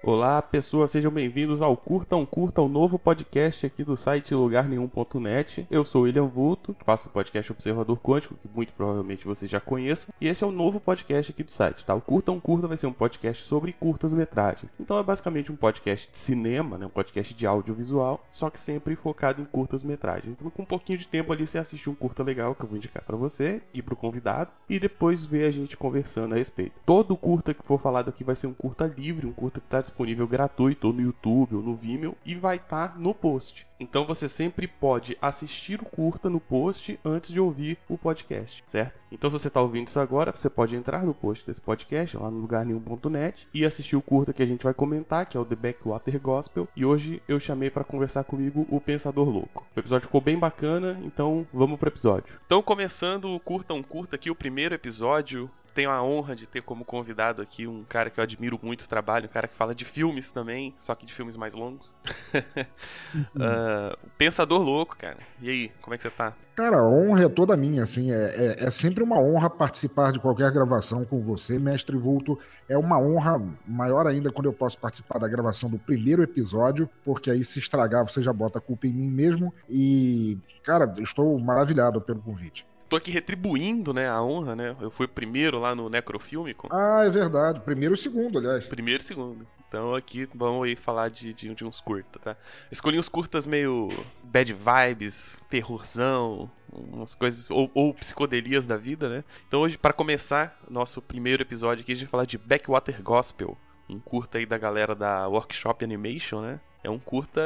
[0.00, 5.66] Olá, pessoas, sejam bem-vindos ao Curtam Curta, o novo podcast aqui do site lugarnenhum.net.
[5.68, 10.14] Eu sou William Vulto, faço o podcast Observador Quântico, que muito provavelmente vocês já conheçam,
[10.20, 11.96] e esse é o novo podcast aqui do site, tá?
[11.96, 14.70] O Curtam Curta vai ser um podcast sobre curtas-metragens.
[14.78, 16.86] Então é basicamente um podcast de cinema, né?
[16.86, 20.32] Um podcast de audiovisual, só que sempre focado em curtas-metragens.
[20.32, 22.78] Então com um pouquinho de tempo ali você assiste um curta legal que eu vou
[22.78, 26.80] indicar para você e pro convidado, e depois ver a gente conversando a respeito.
[26.86, 29.87] Todo curta que for falado aqui vai ser um curta livre, um curta que tá
[29.88, 33.66] disponível gratuito no YouTube ou no Vimeo e vai estar tá no post.
[33.80, 38.98] Então você sempre pode assistir o curta no post antes de ouvir o podcast, certo?
[39.10, 42.28] Então se você está ouvindo isso agora, você pode entrar no post desse podcast lá
[42.30, 45.54] no lugarnenhum.net e assistir o curta que a gente vai comentar, que é o The
[45.54, 46.68] Backwater Gospel.
[46.74, 49.64] E hoje eu chamei para conversar comigo o Pensador Louco.
[49.74, 52.34] O episódio ficou bem bacana, então vamos pro episódio.
[52.44, 55.48] Então começando o curta um curta aqui, o primeiro episódio
[55.78, 58.88] tenho a honra de ter como convidado aqui um cara que eu admiro muito o
[58.88, 61.94] trabalho, um cara que fala de filmes também, só que de filmes mais longos.
[63.14, 65.18] uh, Pensador Louco, cara.
[65.40, 66.34] E aí, como é que você tá?
[66.56, 68.10] Cara, a honra é toda minha, assim.
[68.10, 72.36] É, é, é, sempre uma honra participar de qualquer gravação com você, mestre Vulto.
[72.68, 77.30] É uma honra maior ainda quando eu posso participar da gravação do primeiro episódio, porque
[77.30, 79.54] aí se estragar você já bota a culpa em mim mesmo.
[79.70, 84.76] E, cara, estou maravilhado pelo convite tô aqui retribuindo, né, a honra, né?
[84.80, 86.68] Eu fui primeiro lá no Necrofilmico.
[86.72, 87.60] Ah, é verdade.
[87.60, 88.64] Primeiro e segundo, aliás.
[88.64, 89.46] Primeiro e segundo.
[89.68, 92.36] Então aqui vamos aí falar de, de, de uns curtas, tá?
[92.72, 93.90] escolhi uns curtas meio
[94.24, 99.24] bad vibes, terrorzão, umas coisas, ou, ou psicodelias da vida, né?
[99.46, 103.58] Então hoje, para começar nosso primeiro episódio aqui, a gente vai falar de Backwater Gospel,
[103.88, 106.60] um curta aí da galera da Workshop Animation, né?
[106.82, 107.40] É um curta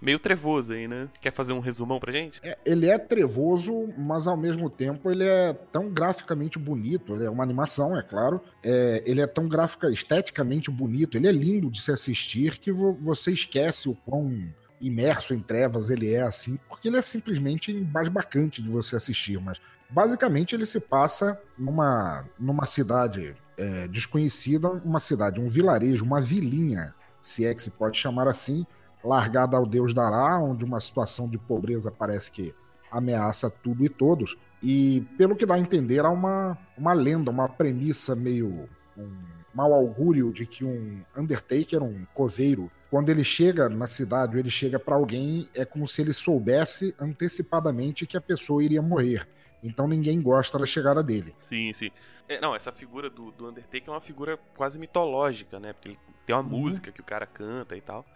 [0.00, 1.08] meio trevoso aí, né?
[1.20, 2.40] Quer fazer um resumão pra gente?
[2.42, 7.14] É, ele é trevoso, mas ao mesmo tempo ele é tão graficamente bonito.
[7.14, 8.40] Ele é uma animação, é claro.
[8.62, 11.16] É, ele é tão gráfica, esteticamente bonito.
[11.16, 15.90] Ele é lindo de se assistir que vo você esquece o quão imerso em trevas
[15.90, 19.38] ele é assim, porque ele é simplesmente embasbacante de você assistir.
[19.38, 26.20] Mas basicamente ele se passa numa, numa cidade é, desconhecida, uma cidade, um vilarejo, uma
[26.20, 28.66] vilinha se é que se pode chamar assim,
[29.04, 32.54] largada ao Deus dará, onde uma situação de pobreza parece que
[32.90, 34.36] ameaça tudo e todos.
[34.62, 38.68] E pelo que dá a entender, há uma, uma lenda, uma premissa meio.
[38.96, 44.38] um mau augúrio de que um Undertaker, um coveiro, quando ele chega na cidade, ou
[44.38, 49.26] ele chega para alguém, é como se ele soubesse antecipadamente que a pessoa iria morrer.
[49.62, 51.34] Então ninguém gosta da chegada dele.
[51.40, 51.90] Sim, sim.
[52.30, 55.72] É, não, essa figura do, do Undertaker é uma figura quase mitológica, né?
[55.72, 56.60] Porque ele tem uma uhum.
[56.60, 58.06] música que o cara canta e tal.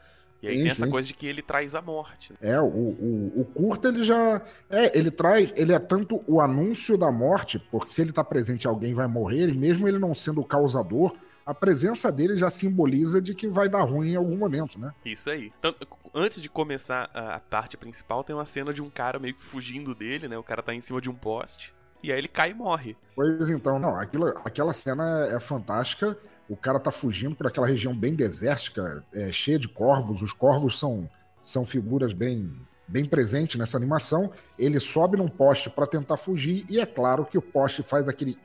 [0.40, 0.90] E aí sim, tem essa sim.
[0.90, 2.32] coisa de que ele traz a morte.
[2.32, 2.38] Né?
[2.42, 4.40] É, o, o, o curta ele já.
[4.70, 5.50] É, ele traz.
[5.56, 9.48] Ele é tanto o anúncio da morte, porque se ele tá presente alguém vai morrer,
[9.48, 13.68] e mesmo ele não sendo o causador, a presença dele já simboliza de que vai
[13.68, 14.92] dar ruim em algum momento, né?
[15.04, 15.52] Isso aí.
[15.60, 19.34] Tanto, antes de começar a, a parte principal, tem uma cena de um cara meio
[19.34, 20.38] que fugindo dele, né?
[20.38, 21.73] O cara tá em cima de um poste.
[22.04, 22.96] E aí ele cai e morre.
[23.16, 26.16] Pois então, não, aquilo, aquela cena é fantástica
[26.48, 30.20] o cara tá fugindo por aquela região bem desértica, é, cheia de corvos.
[30.20, 31.08] Os corvos são,
[31.42, 32.52] são figuras bem,
[32.86, 34.30] bem presentes nessa animação.
[34.58, 38.38] Ele sobe num poste para tentar fugir, e é claro que o poste faz aquele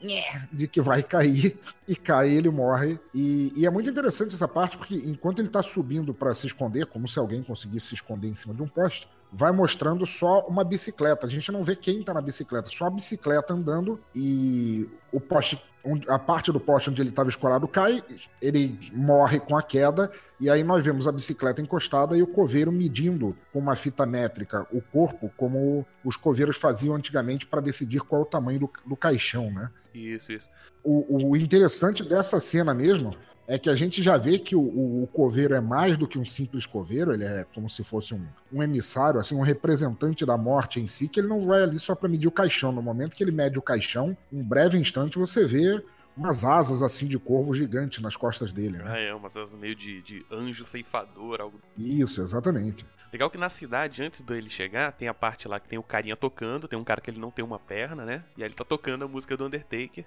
[0.50, 2.98] de que vai cair, e cai ele morre.
[3.14, 6.86] E, e é muito interessante essa parte, porque enquanto ele tá subindo para se esconder,
[6.86, 10.64] como se alguém conseguisse se esconder em cima de um poste, vai mostrando só uma
[10.64, 11.26] bicicleta.
[11.26, 15.62] A gente não vê quem tá na bicicleta, só a bicicleta andando e o poste,
[16.08, 18.02] a parte do poste onde ele estava escorado cai,
[18.40, 22.72] ele morre com a queda e aí nós vemos a bicicleta encostada e o coveiro
[22.72, 28.22] medindo com uma fita métrica o corpo, como os coveiros faziam antigamente para decidir qual
[28.22, 29.70] é o tamanho do, do caixão, né?
[29.94, 30.48] Isso, isso.
[30.84, 33.16] O, o interessante dessa cena mesmo
[33.50, 36.16] é que a gente já vê que o, o, o, coveiro é mais do que
[36.16, 40.36] um simples coveiro, ele é como se fosse um, um, emissário, assim, um representante da
[40.36, 42.70] morte em si, que ele não vai ali só para medir o caixão.
[42.70, 45.82] No momento que ele mede o caixão, um breve instante você vê
[46.16, 48.78] umas asas assim de corvo gigante nas costas dele.
[48.78, 48.84] Né?
[48.86, 51.60] Ah, é, umas asas meio de, de anjo ceifador, algo.
[51.76, 52.86] Isso, exatamente.
[53.12, 56.14] Legal que na cidade, antes dele chegar, tem a parte lá que tem o carinha
[56.14, 58.22] tocando, tem um cara que ele não tem uma perna, né?
[58.36, 60.04] E aí ele tá tocando a música do Undertaker.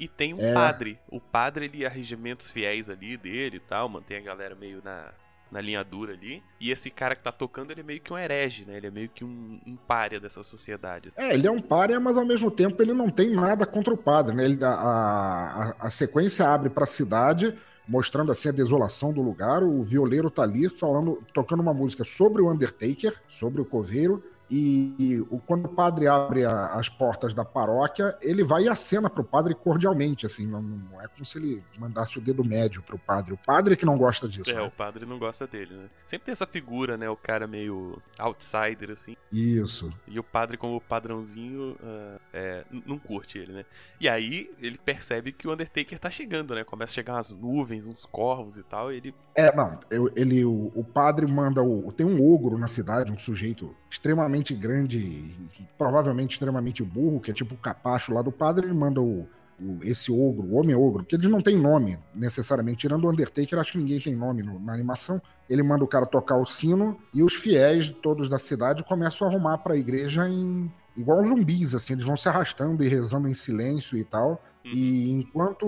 [0.00, 0.54] E tem um é.
[0.54, 0.98] padre.
[1.10, 5.12] O padre, ele regimentos fiéis ali dele e tal, mantém a galera meio na,
[5.52, 6.42] na linha dura ali.
[6.58, 8.78] E esse cara que tá tocando, ele é meio que um herege, né?
[8.78, 11.12] Ele é meio que um, um párea dessa sociedade.
[11.14, 13.96] É, ele é um párea, mas ao mesmo tempo ele não tem nada contra o
[13.96, 14.46] padre, né?
[14.46, 17.54] Ele, a, a, a sequência abre pra cidade,
[17.86, 19.62] mostrando assim a desolação do lugar.
[19.62, 24.24] O violeiro tá ali falando, tocando uma música sobre o Undertaker, sobre o coveiro.
[24.50, 28.68] E, e o, quando o padre abre a, as portas da paróquia, ele vai e
[28.68, 32.82] acena pro padre cordialmente, assim, não, não, é como se ele mandasse o dedo médio
[32.82, 33.32] pro padre.
[33.32, 34.50] O padre é que não gosta disso.
[34.50, 34.62] É, né?
[34.62, 35.88] o padre não gosta dele, né?
[36.06, 37.08] Sempre tem essa figura, né?
[37.08, 39.16] O cara meio outsider, assim.
[39.32, 39.92] Isso.
[40.08, 43.64] E o padre, como padrãozinho, uh, é, não curte ele, né?
[44.00, 46.64] E aí ele percebe que o Undertaker tá chegando, né?
[46.64, 49.14] Começa a chegar umas nuvens, uns corvos e tal, e ele...
[49.36, 49.78] É, não,
[50.16, 51.92] ele, o, o padre manda o...
[51.92, 55.34] Tem um ogro na cidade, um sujeito extremamente grande,
[55.76, 59.28] provavelmente extremamente burro, que é tipo o capacho lá do padre, ele manda o,
[59.58, 63.58] o esse ogro, o homem ogro, que ele não tem nome necessariamente, tirando o Undertaker,
[63.58, 65.20] acho que ninguém tem nome no, na animação.
[65.48, 69.30] Ele manda o cara tocar o sino e os fiéis todos da cidade começam a
[69.30, 73.34] arrumar para a igreja em igual zumbis, assim, eles vão se arrastando e rezando em
[73.34, 74.42] silêncio e tal.
[74.64, 74.72] Uhum.
[74.72, 75.66] E enquanto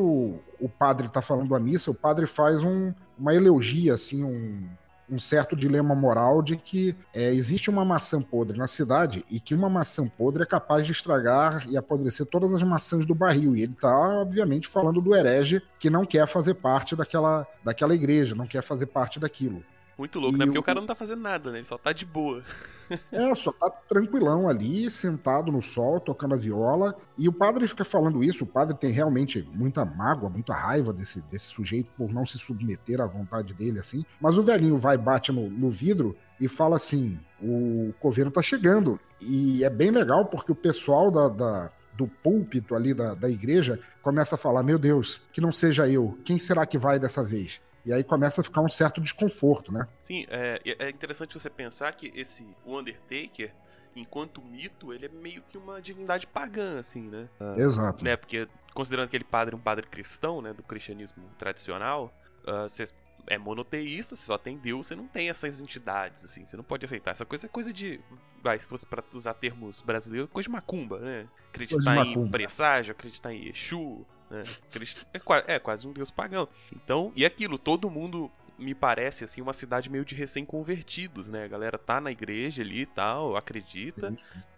[0.61, 4.69] o padre está falando a missa, o padre faz um, uma elegia, assim, um,
[5.12, 9.55] um certo dilema moral de que é, existe uma maçã podre na cidade e que
[9.55, 13.55] uma maçã podre é capaz de estragar e apodrecer todas as maçãs do barril.
[13.55, 18.35] E ele está, obviamente, falando do herege que não quer fazer parte daquela, daquela igreja,
[18.35, 19.62] não quer fazer parte daquilo.
[19.97, 20.47] Muito louco, e né?
[20.47, 20.61] Porque o...
[20.61, 21.59] o cara não tá fazendo nada, né?
[21.59, 22.43] Ele só tá de boa.
[23.11, 26.94] É, só tá tranquilão ali, sentado no sol, tocando a viola.
[27.17, 28.44] E o padre fica falando isso.
[28.44, 33.00] O padre tem realmente muita mágoa, muita raiva desse, desse sujeito por não se submeter
[33.00, 34.05] à vontade dele, assim.
[34.21, 39.00] Mas o velhinho vai, bate no, no vidro e fala assim: o coveiro tá chegando.
[39.19, 43.81] E é bem legal porque o pessoal da, da do púlpito ali da, da igreja
[44.03, 47.61] começa a falar: Meu Deus, que não seja eu, quem será que vai dessa vez?
[47.84, 49.88] E aí começa a ficar um certo desconforto, né?
[50.02, 53.52] Sim, é, é interessante você pensar que esse o Undertaker,
[53.96, 57.29] enquanto mito, ele é meio que uma divindade pagã, assim, né?
[57.56, 58.05] Exato.
[58.05, 62.12] Né, porque considerando aquele padre um padre cristão, né, do cristianismo tradicional,
[62.46, 62.87] uh, você
[63.26, 66.84] é monoteísta, você só tem Deus, você não tem essas entidades, assim, você não pode
[66.84, 67.12] aceitar.
[67.12, 68.00] Essa coisa é coisa de,
[68.43, 71.29] vai, se fosse para usar termos brasileiros, coisa de macumba, né?
[71.49, 74.44] Acreditar em presságio, acreditar em Exu, né?
[75.12, 76.49] É, é quase um deus pagão.
[76.75, 81.44] Então, e aquilo, todo mundo me parece assim uma cidade meio de recém-convertidos, né?
[81.44, 84.14] A galera tá na igreja ali e tal, acredita,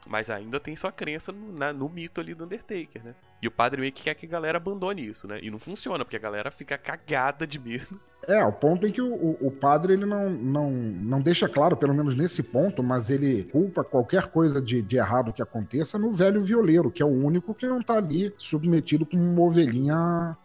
[0.07, 3.15] mas ainda tem sua crença no, na, no mito ali do Undertaker, né?
[3.41, 5.39] E o padre meio que quer que a galera abandone isso, né?
[5.43, 9.01] E não funciona, porque a galera fica cagada de medo é, o ponto em que
[9.01, 13.45] o, o, padre ele não, não, não deixa claro, pelo menos nesse ponto, mas ele
[13.45, 17.55] culpa qualquer coisa de, de errado que aconteça no velho violeiro, que é o único
[17.55, 20.37] que não está ali submetido como uma ovelhinha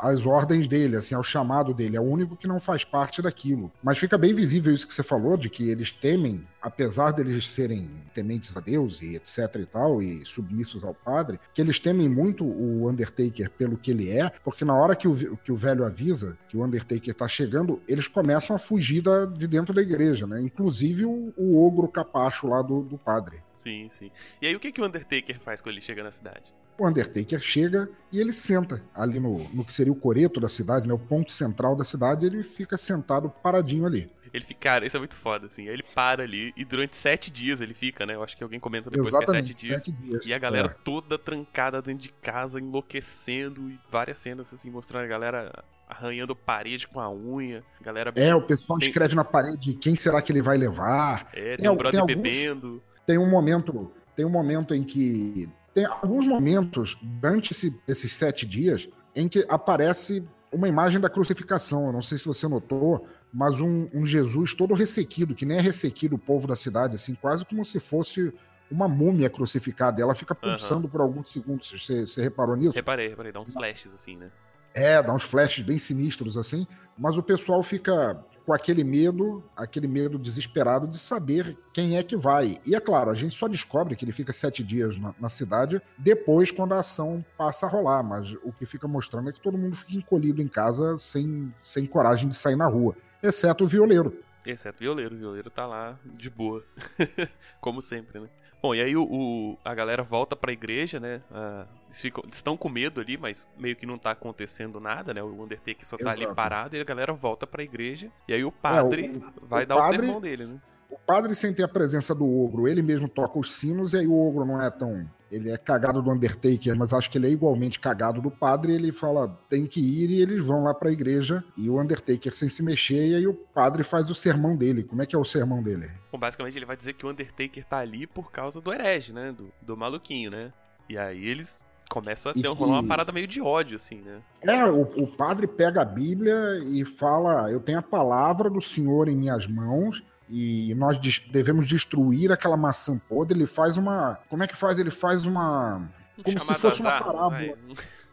[0.00, 1.96] às ordens dele, assim, ao chamado dele.
[1.96, 3.70] É o único que não faz parte daquilo.
[3.82, 7.90] Mas fica bem visível isso que você falou, de que eles temem, apesar deles serem
[8.14, 12.44] tementes a Deus e etc e tal, e submissos ao padre, que eles temem muito
[12.44, 16.36] o Undertaker pelo que ele é, porque na hora que o, que o velho avisa
[16.48, 20.26] que o Undertaker que está chegando, eles começam a fugir da, de dentro da igreja,
[20.26, 20.40] né?
[20.40, 23.42] Inclusive o, o ogro capacho lá do, do padre.
[23.52, 24.10] Sim, sim.
[24.40, 26.54] E aí o que, que o Undertaker faz quando ele chega na cidade?
[26.78, 30.88] O Undertaker chega e ele senta ali no, no que seria o coreto da cidade,
[30.88, 30.94] né?
[30.94, 34.10] O ponto central da cidade, ele fica sentado paradinho ali.
[34.32, 35.68] Ele fica, cara, isso é muito foda, assim.
[35.68, 38.14] Aí ele para ali e durante sete dias ele fica, né?
[38.14, 39.84] Eu acho que alguém comenta depois Exatamente, que é sete dias.
[39.84, 40.26] Sete dias.
[40.26, 40.82] E a galera é.
[40.84, 46.86] toda trancada dentro de casa, enlouquecendo, e várias cenas, assim, mostrando a galera arranhando parede
[46.86, 47.62] com a unha.
[47.80, 48.12] Galera.
[48.14, 48.88] É, o pessoal tem...
[48.88, 51.28] escreve na parede quem será que ele vai levar.
[51.32, 52.16] É, tem, tem um brother tem alguns...
[52.16, 52.82] bebendo.
[53.06, 53.92] Tem um momento.
[54.14, 55.48] Tem um momento em que.
[55.74, 61.86] Tem alguns momentos durante esse, esses sete dias em que aparece uma imagem da crucificação.
[61.86, 65.60] Eu não sei se você notou, mas um, um Jesus todo ressequido, que nem é
[65.60, 68.32] ressequido o povo da cidade, assim, quase como se fosse
[68.70, 70.00] uma múmia crucificada.
[70.00, 70.90] Ela fica pulsando uhum.
[70.90, 71.70] por alguns segundos.
[71.70, 72.74] Você, você reparou nisso?
[72.74, 73.32] Reparei, reparei.
[73.32, 74.30] Dá uns flashes assim, né?
[74.74, 79.86] É, dá uns flashes bem sinistros assim, mas o pessoal fica com aquele medo, aquele
[79.86, 82.60] medo desesperado de saber quem é que vai.
[82.64, 85.80] E é claro, a gente só descobre que ele fica sete dias na, na, cidade
[85.96, 88.02] depois, quando a ação passa a rolar.
[88.02, 91.86] Mas o que fica mostrando é que todo mundo fica encolhido em casa sem, sem
[91.86, 94.18] coragem de sair na rua, exceto o violeiro.
[94.44, 96.64] Exceto o violeiro, o violeiro tá lá de boa.
[97.60, 98.28] Como sempre, né?
[98.62, 101.22] Bom, e aí o, o, a galera volta pra igreja, né?
[101.30, 105.14] Uh, eles, ficam, eles estão com medo ali, mas meio que não tá acontecendo nada,
[105.14, 105.22] né?
[105.22, 106.22] O Undertaker só tá Exato.
[106.24, 108.10] ali parado e a galera volta pra igreja.
[108.28, 110.60] E aí o padre é, o, vai o dar padre, o sermão dele, né?
[110.90, 114.06] O padre, sem ter a presença do ogro, ele mesmo toca os sinos, e aí
[114.06, 115.08] o ogro não é tão.
[115.30, 118.72] Ele é cagado do Undertaker, mas acho que ele é igualmente cagado do padre.
[118.72, 122.48] Ele fala, tem que ir, e eles vão lá pra igreja, e o Undertaker sem
[122.48, 124.82] se mexer, e aí o padre faz o sermão dele.
[124.82, 125.90] Como é que é o sermão dele?
[126.10, 129.32] Bom, basicamente ele vai dizer que o Undertaker tá ali por causa do herege, né?
[129.32, 130.52] Do, do maluquinho, né?
[130.88, 131.60] E aí eles
[131.90, 134.20] começa a ter, rolar uma parada meio de ódio, assim, né?
[134.40, 139.08] É, o, o, padre pega a Bíblia e fala: Eu tenho a palavra do Senhor
[139.08, 140.96] em minhas mãos, e nós
[141.30, 143.36] devemos destruir aquela maçã podre.
[143.36, 144.18] Ele faz uma.
[144.30, 144.78] Como é que faz?
[144.78, 145.90] Ele faz uma.
[146.22, 147.58] Como se fosse uma parábola.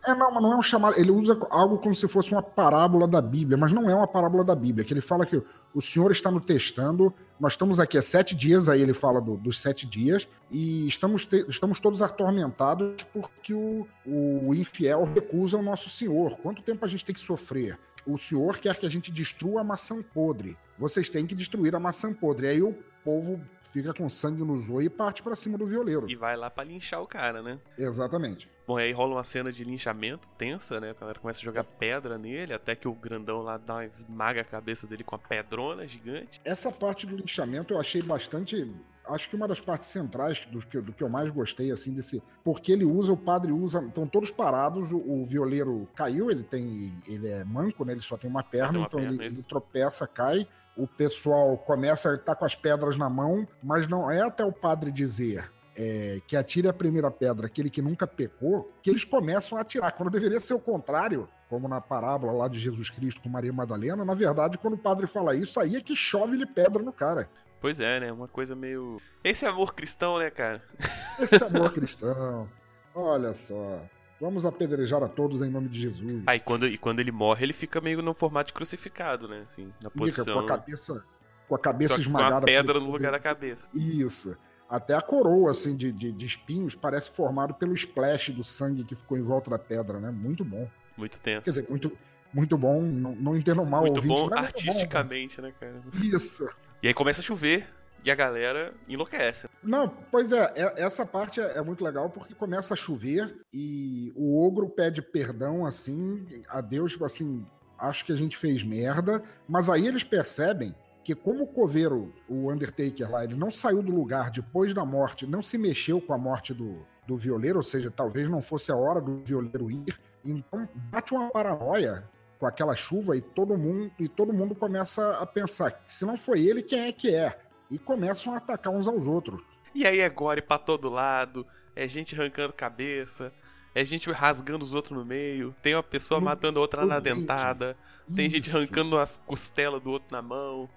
[0.08, 0.98] É, não, mas não é um chamado.
[0.98, 4.42] Ele usa algo como se fosse uma parábola da Bíblia, mas não é uma parábola
[4.42, 4.86] da Bíblia.
[4.86, 7.14] Que ele fala que o Senhor está no testando.
[7.38, 11.26] Nós estamos aqui há sete dias, aí ele fala do, dos sete dias, e estamos,
[11.26, 16.38] te, estamos todos atormentados porque o, o infiel recusa o nosso Senhor.
[16.38, 17.78] Quanto tempo a gente tem que sofrer?
[18.06, 20.58] O Senhor quer que a gente destrua a maçã podre.
[20.80, 22.48] Vocês têm que destruir a maçã podre.
[22.48, 22.74] Aí o
[23.04, 23.42] povo
[23.74, 26.10] fica com sangue no zoio e parte para cima do violeiro.
[26.10, 27.60] E vai lá para linchar o cara, né?
[27.78, 28.50] Exatamente.
[28.68, 30.90] Bom, aí rola uma cena de linchamento tensa, né?
[30.90, 34.42] A galera começa a jogar pedra nele, até que o grandão lá dá uma esmaga
[34.42, 36.42] a cabeça dele com a pedrona gigante.
[36.44, 38.70] Essa parte do linchamento eu achei bastante
[39.08, 42.22] acho que uma das partes centrais do que, do que eu mais gostei, assim, desse.
[42.44, 43.82] Porque ele usa, o padre usa.
[43.82, 46.94] Estão todos parados, o, o, violeiro caiu, ele tem.
[47.08, 47.94] Ele é manco, né?
[47.94, 50.46] Ele só tem uma perna, tem uma então perna, ele, ele, tropeça, cai
[50.76, 54.54] o pessoal começa a estar com as pedras na mão, mas não é até o
[54.54, 59.58] padre dizer é, que atire a primeira pedra aquele que nunca pecou, que eles começam
[59.58, 63.30] a atirar, quando deveria ser o contrário, como na parábola lá de Jesus Cristo com
[63.30, 66.92] Maria Madalena, na verdade, quando o padre fala isso, aí é que chove-lhe pedra no
[66.92, 67.30] cara.
[67.62, 68.12] Pois é, né?
[68.12, 68.98] Uma coisa meio.
[69.24, 70.64] Esse amor cristão, né, cara?
[71.20, 72.48] Esse amor cristão.
[72.94, 73.82] Olha só.
[74.20, 76.24] Vamos apedrejar a todos em nome de Jesus.
[76.26, 79.42] Aí quando, e quando ele morre, ele fica meio no formato de crucificado, né?
[79.44, 80.26] Assim, na posição.
[80.26, 81.06] Fica com a cabeça,
[81.48, 82.32] com a cabeça esmagada.
[82.32, 83.70] Com a pedra no lugar da cabeça.
[83.76, 84.36] Isso.
[84.70, 88.96] Até a coroa, assim, de, de, de, espinhos parece formado pelo splash do sangue que
[88.96, 90.12] ficou em volta da pedra, né?
[90.12, 90.68] Muito bom.
[90.98, 91.44] Muito tenso.
[91.44, 91.92] Quer dizer, muito,
[92.34, 92.82] muito bom.
[92.82, 95.82] Não, não entendo mal Muito ouvinte, bom artisticamente, bom, né, cara?
[96.04, 96.50] Isso.
[96.84, 97.68] E aí começa a chover
[98.04, 99.50] e a galera enlouquece.
[99.64, 104.12] Não, pois é, é essa parte é, é, muito legal porque começa a chover e
[104.16, 107.46] o ogro pede perdão assim, a Deus, tipo assim,
[107.78, 110.76] acho que a gente fez merda, mas aí eles percebem
[111.08, 115.26] que como o coveiro, o Undertaker lá, ele não saiu do lugar depois da morte,
[115.26, 118.76] não se mexeu com a morte do, do violeiro, ou seja, talvez não fosse a
[118.76, 122.04] hora do violeiro ir, então bate uma paranoia
[122.38, 126.42] com aquela chuva e todo mundo e todo mundo começa a pensar, se não foi
[126.42, 127.40] ele, quem é que é?
[127.70, 129.42] e começam a atacar uns aos outros.
[129.74, 133.32] E aí é gore pra todo lado, é gente arrancando cabeça,
[133.76, 137.00] é gente rasgando os outros no meio, tem uma pessoa no, matando a outra na
[137.00, 137.78] dentada,
[138.14, 140.70] tem gente arrancando as costelas do outro na mão,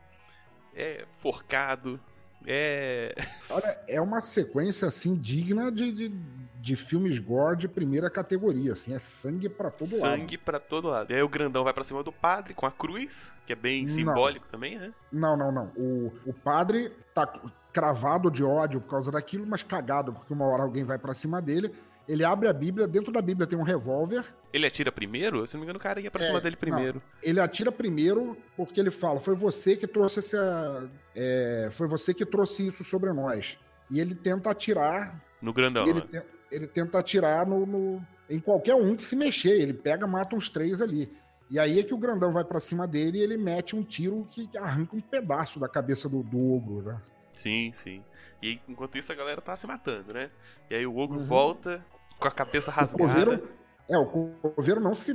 [0.75, 2.01] é forcado.
[2.47, 3.15] É.
[3.51, 6.09] Olha, é uma sequência assim digna de, de,
[6.61, 10.19] de filmes gore de primeira categoria, assim, é sangue para todo sangue lado.
[10.21, 11.11] Sangue para todo lado.
[11.13, 13.83] E aí o grandão vai para cima do padre com a cruz, que é bem
[13.83, 13.89] não.
[13.91, 14.93] simbólico também, né?
[15.13, 15.67] Não, não, não.
[15.77, 17.27] O, o padre tá
[17.73, 21.41] cravado de ódio por causa daquilo, mas cagado, porque uma hora alguém vai para cima
[21.41, 21.73] dele.
[22.09, 24.25] Ele abre a Bíblia, dentro da Bíblia tem um revólver.
[24.53, 25.47] Ele atira primeiro?
[25.47, 26.95] Se não me engano, o cara ia pra é, cima dele primeiro.
[26.95, 30.91] Não, ele atira primeiro porque ele fala: foi você que trouxe essa.
[31.15, 33.57] É, foi você que trouxe isso sobre nós.
[33.91, 35.23] E ele tenta atirar.
[35.41, 35.87] No grandão.
[35.87, 36.23] Ele, né?
[36.51, 39.61] ele, tenta atirar no, no, em qualquer um que se mexer.
[39.61, 41.13] Ele pega, mata uns três ali.
[41.51, 44.27] E aí é que o grandão vai para cima dele e ele mete um tiro
[44.31, 47.01] que arranca um pedaço da cabeça do, do ogro, né?
[47.41, 48.05] Sim, sim.
[48.43, 50.31] E enquanto isso a galera tá se matando, né?
[50.69, 51.25] E aí o ogro uhum.
[51.25, 51.85] volta,
[52.19, 53.03] com a cabeça rasgada.
[53.03, 53.49] O coveiro,
[53.89, 55.15] é, o coveiro não se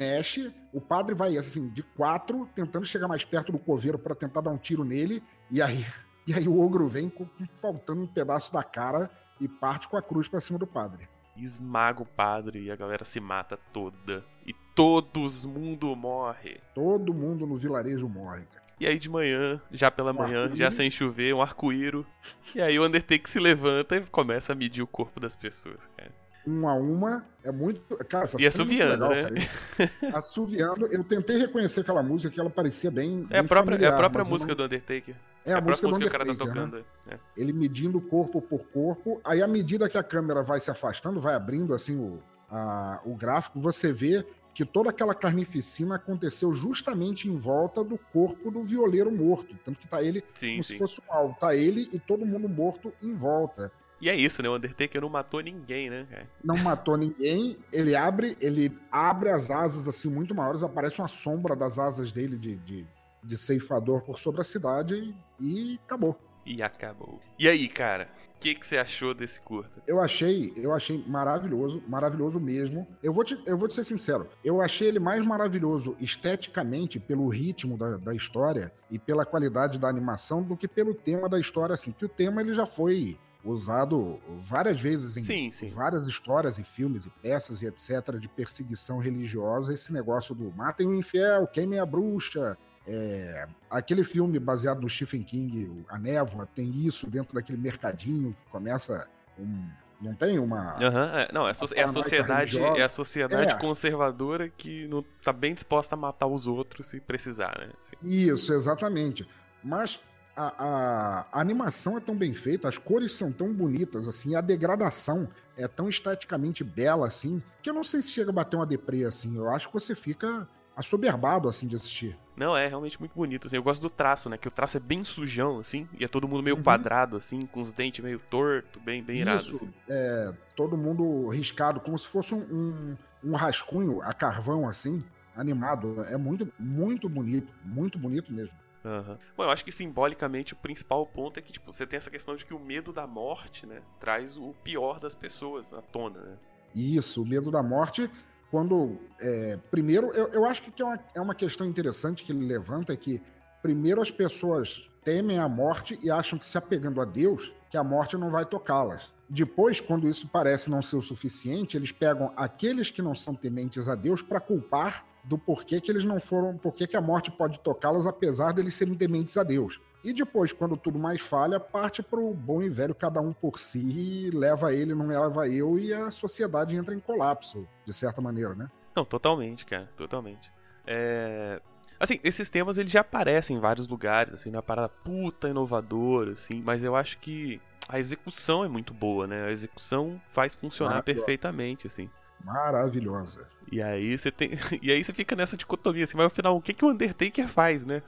[0.00, 4.40] mexe, o padre vai assim, de quatro, tentando chegar mais perto do coveiro para tentar
[4.40, 5.84] dar um tiro nele, e aí,
[6.26, 7.28] e aí o ogro vem com,
[7.60, 11.06] faltando um pedaço da cara e parte com a cruz para cima do padre.
[11.36, 14.24] Esmaga o padre e a galera se mata toda.
[14.44, 16.60] E todos mundo morre.
[16.74, 18.67] Todo mundo no vilarejo morre, cara.
[18.80, 22.06] E aí de manhã, já pela manhã, já sem chover, um arco-íro.
[22.54, 26.12] E aí o Undertaker se levanta e começa a medir o corpo das pessoas, cara
[26.48, 27.24] uma a uma.
[27.44, 27.96] É muito.
[28.06, 29.48] Cara, essa e assoviando, é legal, né?
[30.14, 30.86] Assoviando.
[30.86, 33.26] Eu tentei reconhecer aquela música que ela parecia bem.
[33.30, 34.56] É, bem a, própria, familiar, é a própria música não...
[34.56, 35.14] do Undertaker.
[35.44, 36.76] É, é a, a música, música que o cara tá tocando.
[36.78, 36.84] Né?
[37.10, 37.18] É.
[37.36, 39.20] Ele medindo corpo por corpo.
[39.24, 42.20] Aí, à medida que a câmera vai se afastando, vai abrindo assim o,
[42.50, 44.26] a, o gráfico, você vê
[44.58, 49.56] que toda aquela carnificina aconteceu justamente em volta do corpo do violeiro morto.
[49.64, 50.72] Tanto que tá ele sim, como sim.
[50.72, 51.36] se fosse um alvo.
[51.38, 53.70] Tá ele e todo mundo morto em volta.
[54.00, 54.48] E é isso, né?
[54.48, 56.08] O Undertaker não matou ninguém, né?
[56.42, 57.56] Não matou ninguém.
[57.70, 62.36] Ele abre, ele abre as asas assim muito maiores, aparece uma sombra das asas dele
[62.36, 62.84] de, de,
[63.22, 66.18] de ceifador por sobre a cidade e, e acabou.
[66.48, 67.20] E acabou.
[67.38, 68.08] E aí, cara?
[68.36, 69.82] O que, que você achou desse curta?
[69.84, 72.86] Eu achei, eu achei maravilhoso, maravilhoso mesmo.
[73.02, 77.28] Eu vou te, eu vou te ser sincero, eu achei ele mais maravilhoso esteticamente pelo
[77.28, 81.74] ritmo da, da história e pela qualidade da animação do que pelo tema da história,
[81.74, 81.90] assim.
[81.90, 85.68] Que o tema ele já foi usado várias vezes em sim, sim.
[85.68, 88.18] várias histórias e filmes e peças e etc.
[88.18, 92.56] de perseguição religiosa, esse negócio do matem o infiel, queimem a bruxa,
[92.90, 98.50] É, aquele filme baseado no Stephen King, A Névoa, tem isso dentro daquele mercadinho que
[98.50, 99.06] começa
[99.38, 99.68] um,
[100.00, 100.74] não tem uma.
[100.76, 103.58] Uhum, é, não, é, so, é, a sociedade, é a sociedade é.
[103.58, 107.70] conservadora que não tá bem disposta a matar os outros se precisar, né?
[107.80, 107.96] Assim.
[108.02, 109.28] Isso, exatamente.
[109.62, 110.00] Mas
[110.36, 114.40] a, a, a, animação é tão bem feita, as cores são tão bonitas, assim, a
[114.40, 118.64] degradação é tão esteticamente bela, assim, que eu não sei se chega a bater uma
[118.64, 119.36] deprê, assim.
[119.36, 122.16] Eu acho que você fica assoberbado, assim, de assistir.
[122.36, 123.56] Não, é realmente muito bonito, assim.
[123.56, 124.38] Eu gosto do traço, né?
[124.38, 126.62] Que o traço é bem sujão, assim, e é todo mundo meio uhum.
[126.62, 129.68] quadrado, assim, com os dentes meio torto, bem, bem irado, assim.
[129.88, 135.02] é, todo mundo riscado, como se fosse um, um, um rascunho a carvão, assim,
[135.34, 136.04] animado.
[136.04, 138.54] É muito, muito bonito, muito bonito mesmo.
[138.84, 139.18] Uhum.
[139.36, 142.36] Bom, eu acho que simbolicamente o principal ponto é que, tipo, você tem essa questão
[142.36, 146.36] de que o medo da morte, né, traz o pior das pessoas à tona, né?
[146.72, 148.08] Isso, o medo da morte
[148.50, 148.98] quando.
[149.20, 152.92] É, primeiro, eu, eu acho que é uma, é uma questão interessante que ele levanta:
[152.92, 153.22] é que,
[153.62, 157.84] primeiro, as pessoas temem a morte e acham que, se apegando a Deus, que a
[157.84, 159.12] morte não vai tocá-las.
[159.28, 163.88] Depois, quando isso parece não ser o suficiente, eles pegam aqueles que não são tementes
[163.88, 167.60] a Deus para culpar do porquê que eles não foram, porquê que a morte pode
[167.60, 169.78] tocá-los apesar deles serem tementes a Deus.
[170.02, 173.58] E depois, quando tudo mais falha, parte para o bom e velho cada um por
[173.58, 178.54] si, leva ele, não leva eu, e a sociedade entra em colapso, de certa maneira,
[178.54, 178.70] né?
[178.96, 180.50] Não, totalmente, cara, totalmente.
[180.86, 181.60] É...
[182.00, 186.62] Assim, esses temas eles já aparecem em vários lugares, assim, uma parada puta inovadora, assim,
[186.62, 189.46] mas eu acho que a execução é muito boa, né?
[189.46, 192.10] A execução faz funcionar perfeitamente, assim.
[192.44, 193.48] Maravilhosa.
[193.70, 194.50] E aí você tem.
[194.82, 197.84] E aí você fica nessa dicotomia, assim, mas afinal, o que, que o Undertaker faz,
[197.84, 198.02] né?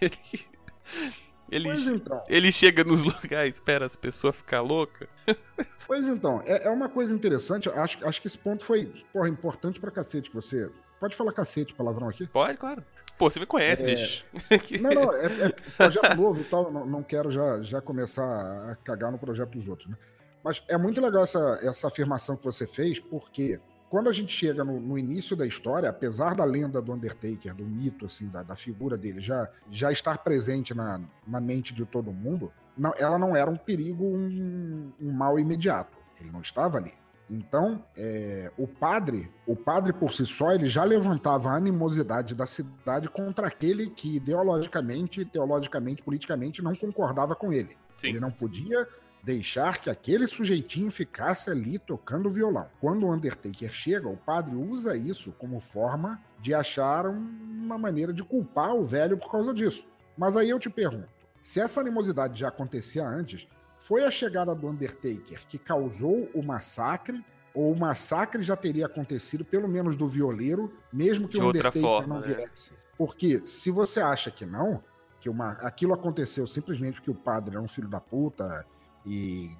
[1.50, 2.22] Ele, então.
[2.28, 5.08] ele chega nos lugares, espera as pessoas ficar louca.
[5.86, 7.68] pois então, é, é, uma coisa interessante.
[7.68, 10.70] Acho, acho que esse ponto foi porra, importante pra cacete que você.
[10.98, 12.26] Pode falar cacete, palavrão aqui?
[12.26, 12.82] Pode, claro.
[13.18, 13.86] Pô, você me conhece, é...
[13.86, 14.24] bicho.
[14.80, 16.72] Não, não, é, é projeto novo e tal.
[16.72, 18.24] Não, não quero já, já começar
[18.70, 19.96] a cagar no projeto dos outros, né?
[20.42, 23.60] Mas é muito legal essa, essa afirmação que você fez, porque
[23.94, 27.64] quando a gente chega no, no, início da história, apesar da lenda do Undertaker, do
[27.64, 32.12] mito, assim, da, da figura dele, já, já estar presente na, na mente de todo
[32.12, 35.96] mundo, não, ela não era um perigo, um, um mal imediato.
[36.20, 36.92] Ele não estava ali.
[37.30, 42.46] Então, é, o padre, o padre por si só, ele já levantava a animosidade da
[42.46, 47.76] cidade contra aquele que ideologicamente, teologicamente, politicamente não concordava com ele.
[47.96, 48.08] Sim.
[48.08, 48.88] Ele não podia
[49.24, 52.68] deixar que aquele sujeitinho ficasse ali tocando violão.
[52.78, 58.22] Quando o Undertaker chega, o padre usa isso como forma de achar uma maneira de
[58.22, 59.86] culpar o velho por causa disso.
[60.16, 61.08] Mas aí eu te pergunto:
[61.42, 63.48] se essa animosidade já acontecia antes,
[63.80, 67.24] foi a chegada do Undertaker que causou o massacre?
[67.54, 71.80] Ou o massacre já teria acontecido, pelo menos do violeiro, mesmo que de o Undertaker
[71.80, 72.34] forma, não né?
[72.34, 72.72] viesse?
[72.72, 72.78] Né?
[72.98, 74.82] Porque se você acha que não,
[75.20, 78.66] que uma, aquilo aconteceu simplesmente porque o padre era um filho da puta,
[79.06, 79.50] e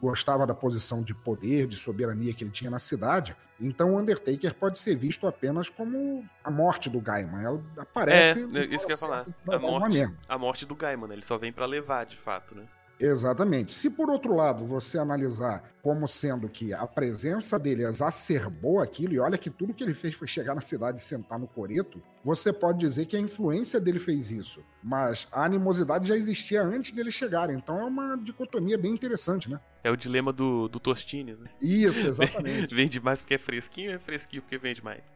[0.00, 3.36] gostava da posição de poder, de soberania que ele tinha na cidade.
[3.60, 7.42] Então o Undertaker pode ser visto apenas como a morte do Gaiman.
[7.42, 8.40] Ela aparece.
[8.40, 9.26] É, isso que eu ia falar.
[9.48, 11.14] A morte, a morte do Gaiman, né?
[11.14, 12.64] ele só vem para levar, de fato, né?
[12.98, 13.72] Exatamente.
[13.72, 19.18] Se por outro lado você analisar como sendo que a presença dele exacerbou aquilo, e
[19.18, 22.52] olha que tudo que ele fez foi chegar na cidade e sentar no coreto, você
[22.52, 24.64] pode dizer que a influência dele fez isso.
[24.82, 29.60] Mas a animosidade já existia antes dele chegar, então é uma dicotomia bem interessante, né?
[29.82, 31.50] É o dilema do, do Tostines, né?
[31.60, 32.74] Isso, exatamente.
[32.74, 35.14] vende mais porque é fresquinho é fresquinho porque vende mais.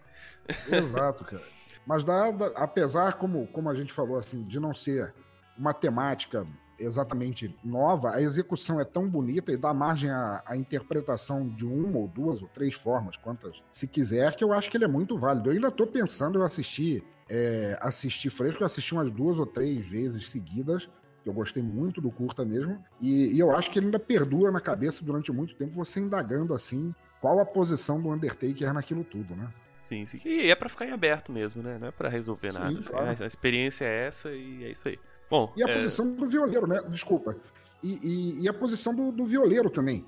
[0.70, 1.44] Exato, cara.
[1.86, 5.14] Mas dá, dá, apesar, como, como a gente falou, assim, de não ser
[5.56, 6.46] uma temática
[6.78, 11.98] exatamente nova, a execução é tão bonita e dá margem à, à, interpretação de uma
[11.98, 15.18] ou duas ou três formas, quantas se quiser, que eu acho que ele é muito
[15.18, 15.50] válido.
[15.50, 19.84] Eu ainda estou pensando em assistir, é, assistir fresco, eu assisti umas duas ou três
[19.86, 20.88] vezes seguidas,
[21.26, 24.60] eu gostei muito do curta mesmo, e, e eu acho que ele ainda perdura na
[24.60, 29.48] cabeça durante muito tempo, você indagando assim qual a posição do Undertaker naquilo tudo, né?
[29.80, 30.20] Sim, sim.
[30.24, 31.78] E é para ficar em aberto mesmo, né?
[31.78, 32.78] Não é para resolver sim, nada.
[32.78, 32.90] Assim.
[32.90, 33.06] Claro.
[33.06, 34.98] A, a experiência é essa e é isso aí.
[35.30, 35.74] Bom, e a é...
[35.74, 36.82] posição do violeiro, né?
[36.88, 37.36] Desculpa.
[37.82, 40.04] E, e, e a posição do, do, violeiro também.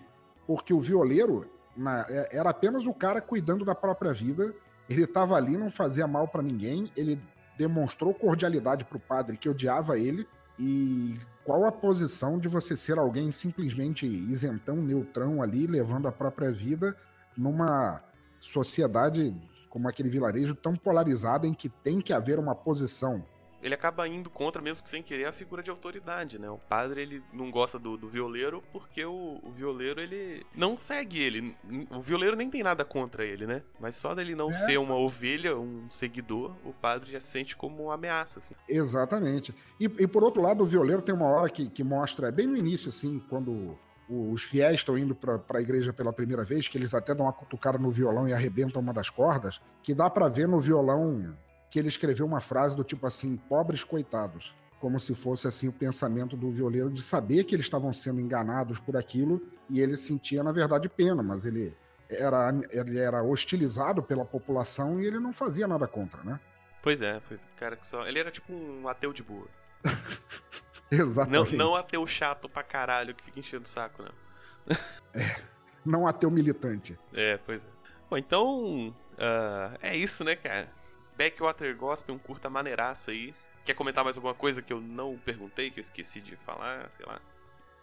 [0.46, 4.54] Porque o violeiro na, é, era apenas o cara cuidando da própria vida.
[4.88, 6.90] Ele estava ali, não fazia mal para ninguém.
[6.96, 7.20] Ele
[7.56, 10.26] demonstrou cordialidade para o padre que odiava ele.
[10.58, 16.50] E qual a posição de você ser alguém simplesmente isentão, neutrão ali, levando a própria
[16.50, 16.96] vida
[17.36, 18.02] numa
[18.40, 19.34] sociedade
[19.68, 23.24] como aquele vilarejo tão polarizado em que tem que haver uma posição
[23.62, 26.48] ele acaba indo contra, mesmo que sem querer, a figura de autoridade, né?
[26.50, 31.20] O padre, ele não gosta do, do violeiro porque o, o, violeiro, ele não segue
[31.20, 31.56] ele.
[31.90, 33.62] O violeiro nem tem nada contra ele, né?
[33.78, 34.54] Mas só dele não é.
[34.54, 38.54] ser uma ovelha, um seguidor, o padre já se sente como uma ameaça, assim.
[38.68, 39.54] Exatamente.
[39.78, 42.46] E, e por outro lado, o violeiro tem uma hora que, que mostra, é bem
[42.46, 43.78] no início, assim, quando
[44.10, 47.32] os fiéis estão indo para a igreja pela primeira vez, que eles até dão uma
[47.32, 51.36] cutucada no violão e arrebentam uma das cordas, que dá para ver no violão
[51.70, 55.72] que ele escreveu uma frase do tipo assim, pobres coitados, como se fosse assim o
[55.72, 60.42] pensamento do violeiro de saber que eles estavam sendo enganados por aquilo e ele sentia
[60.42, 61.76] na verdade pena, mas ele
[62.08, 66.40] era ele era hostilizado pela população e ele não fazia nada contra, né?
[66.82, 69.46] Pois é, pois cara que só ele era tipo um ateu de boa.
[70.90, 71.56] Exatamente.
[71.56, 74.76] Não, não ateu chato pra caralho que fica enchendo o saco, não.
[75.14, 75.40] é,
[75.84, 76.98] não ateu militante.
[77.12, 77.68] É, pois é.
[78.08, 80.68] Bom, então, uh, é isso, né, cara?
[81.16, 83.34] Backwater Gospel, um curta maneiraço aí.
[83.64, 87.04] Quer comentar mais alguma coisa que eu não perguntei, que eu esqueci de falar, sei
[87.06, 87.20] lá?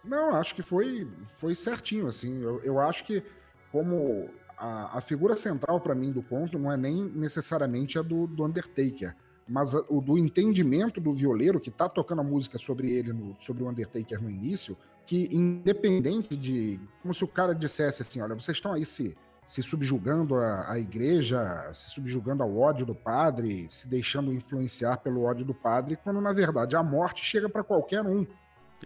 [0.04, 1.06] Não, acho que foi,
[1.38, 2.42] foi certinho, assim.
[2.42, 3.22] Eu, eu acho que,
[3.70, 8.26] como a, a figura central para mim do conto não é nem necessariamente a do,
[8.26, 9.14] do Undertaker
[9.48, 13.62] mas o do entendimento do violeiro que está tocando a música sobre ele, no, sobre
[13.62, 16.78] o Undertaker no início, que independente de.
[17.00, 19.16] Como se o cara dissesse assim: olha, vocês estão aí se,
[19.48, 25.22] se subjugando a, a igreja, se subjugando ao ódio do padre, se deixando influenciar pelo
[25.22, 28.26] ódio do padre, quando na verdade a morte chega para qualquer um.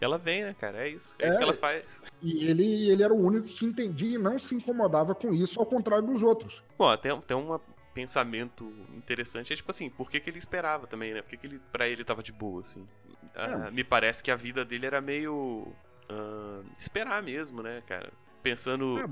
[0.01, 0.87] Ela vem, né, cara?
[0.87, 1.17] É isso.
[1.19, 2.01] É, é, isso que ela faz.
[2.23, 5.67] E ele, ele era o único que entendia e não se incomodava com isso, ao
[5.67, 6.63] contrário dos outros.
[6.79, 7.61] Bom, tem, tem uma,
[7.93, 11.23] pensamento interessante é tipo assim, por que, que ele esperava também, né?
[11.23, 12.87] Por que, que ele, pra ele tava de boa, assim?
[13.35, 15.67] Ah, me parece que a vida dele era meio.
[16.09, 18.13] Uh, esperar mesmo, né, cara?
[18.43, 18.99] Pensando.
[18.99, 19.05] É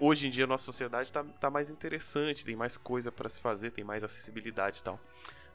[0.00, 3.40] hoje em dia a nossa sociedade tá, tá mais interessante, tem mais coisa para se
[3.40, 4.98] fazer, tem mais acessibilidade e tal.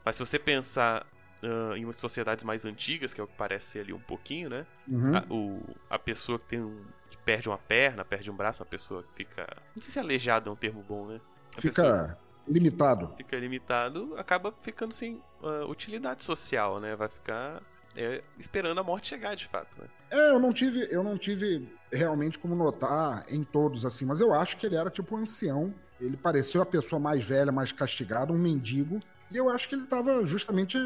[0.04, 1.06] Mas se você pensar
[1.42, 4.66] uh, em sociedades mais antigas, que é o que parece ser ali um pouquinho, né?
[4.88, 5.16] Uhum.
[5.16, 6.84] A, o, a pessoa que tem um.
[7.08, 9.46] que perde uma perna, perde um braço, a pessoa que fica.
[9.74, 11.20] Não sei se aleijado é um termo bom, né?
[11.56, 11.82] A fica.
[11.82, 13.14] Pessoa, limitado.
[13.16, 16.96] Fica limitado, acaba ficando sem uh, utilidade social, né?
[16.96, 17.62] Vai ficar
[17.96, 19.80] é, esperando a morte chegar, de fato.
[19.80, 19.88] Né?
[20.10, 24.32] É, eu não tive, eu não tive realmente como notar em todos assim, mas eu
[24.32, 25.74] acho que ele era tipo um ancião.
[26.00, 29.00] Ele pareceu a pessoa mais velha, mais castigada, um mendigo.
[29.30, 30.76] E eu acho que ele estava justamente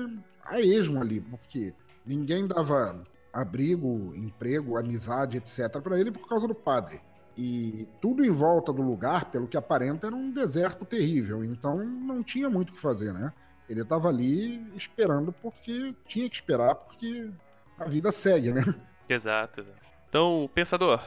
[0.45, 1.73] a esmo ali, porque
[2.05, 5.81] ninguém dava abrigo, emprego, amizade, etc.
[5.83, 7.01] para ele por causa do padre.
[7.37, 11.45] E tudo em volta do lugar, pelo que aparenta, era um deserto terrível.
[11.45, 13.33] Então não tinha muito o que fazer, né?
[13.68, 17.31] Ele estava ali esperando porque tinha que esperar, porque
[17.79, 18.62] a vida segue, né?
[19.09, 19.79] Exato, exato.
[20.09, 21.00] Então, pensador,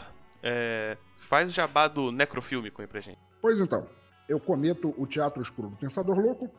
[0.43, 0.97] é...
[1.19, 3.19] faz o jabá do necrofílmico aí pra gente.
[3.41, 3.87] Pois então,
[4.27, 6.49] eu cometo o Teatro Escuro do Pensador Louco,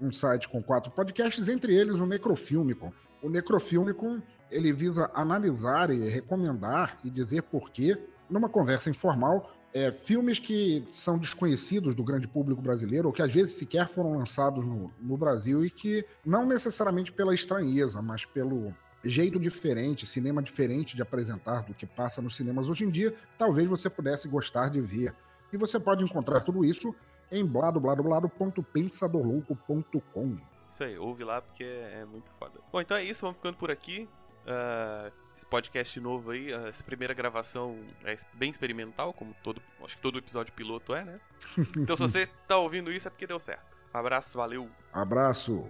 [0.00, 2.94] um site com quatro podcasts, entre eles o Necrofílmico.
[3.20, 7.98] O Necrofílmico, ele visa analisar e recomendar e dizer por que
[8.30, 13.32] numa conversa informal, é, filmes que são desconhecidos do grande público brasileiro, ou que às
[13.32, 18.74] vezes sequer foram lançados no, no Brasil e que não necessariamente pela estranheza, mas pelo
[19.04, 23.68] jeito diferente, cinema diferente de apresentar do que passa nos cinemas hoje em dia, talvez
[23.68, 25.14] você pudesse gostar de ver.
[25.52, 26.92] E você pode encontrar tudo isso
[27.30, 30.38] em bladobladoblado.pensadorlouco.com.
[30.70, 32.60] Isso aí, ouve lá porque é muito foda.
[32.70, 34.08] Bom, então é isso, vamos ficando por aqui.
[34.48, 39.94] Uh, esse podcast novo aí, uh, essa primeira gravação é bem experimental, como todo, acho
[39.96, 41.20] que todo episódio piloto é, né?
[41.76, 43.76] Então se você tá ouvindo isso é porque deu certo.
[43.92, 44.70] Abraço, valeu.
[44.90, 45.68] Abraço.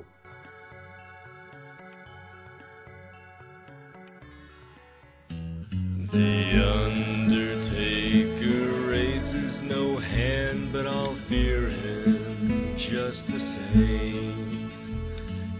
[6.12, 6.54] The
[6.86, 8.08] Undertaker
[8.88, 14.67] raises no hand, but I'll fear him just the same.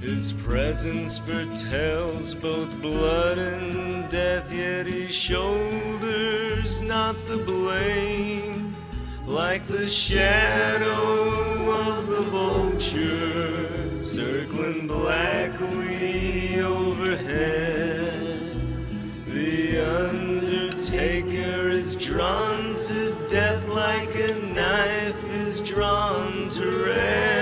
[0.01, 8.77] His presence foretells both blood and death, yet he shoulders not the blame.
[9.27, 10.93] Like the shadow
[11.71, 18.13] of the vulture circling blackly overhead.
[19.27, 27.38] The undertaker is drawn to death like a knife is drawn to red.